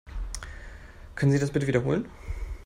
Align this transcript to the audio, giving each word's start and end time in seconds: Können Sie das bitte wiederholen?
Können 1.13 1.31
Sie 1.31 1.37
das 1.37 1.51
bitte 1.51 1.67
wiederholen? 1.67 2.07